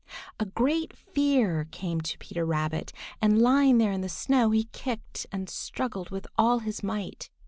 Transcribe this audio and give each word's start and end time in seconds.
A 0.39 0.45
great 0.47 0.97
fear 0.97 1.67
came 1.69 2.01
to 2.01 2.17
Peter 2.17 2.43
Rabbit, 2.43 2.91
and 3.21 3.39
lying 3.39 3.77
there 3.77 3.91
in 3.91 4.01
the 4.01 4.09
snow, 4.09 4.49
he 4.49 4.63
kicked 4.71 5.27
and 5.31 5.47
struggled 5.47 6.09
with 6.09 6.25
all 6.39 6.57
his 6.57 6.81
might. 6.81 7.29